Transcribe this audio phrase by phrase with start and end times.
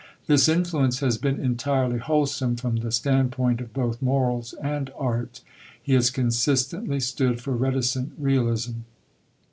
[0.25, 5.41] This influence has been entirely wholesome, from the standpoint of both morals and Art.
[5.79, 8.79] He has consistently stood for Reticent Realism.